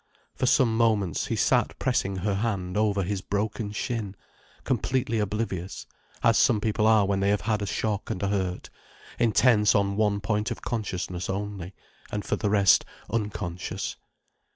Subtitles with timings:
[0.33, 4.15] For some moments he sat pressing her hand over his broken shin,
[4.63, 5.85] completely oblivious,
[6.23, 8.71] as some people are when they have had a shock and a hurt,
[9.19, 11.75] intense on one point of consciousness only,
[12.11, 13.95] and for the rest unconscious.